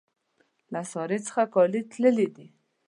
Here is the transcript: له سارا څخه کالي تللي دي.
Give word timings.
له 0.71 0.81
سارا 0.91 1.17
څخه 1.27 1.43
کالي 1.53 1.81
تللي 1.91 2.27
دي. 2.35 2.47